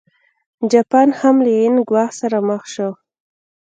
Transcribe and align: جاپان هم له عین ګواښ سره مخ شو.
جاپان 0.71 1.07
هم 1.19 1.35
له 1.45 1.51
عین 1.57 1.75
ګواښ 1.89 2.11
سره 2.21 2.37
مخ 2.49 2.63
شو. 2.73 2.89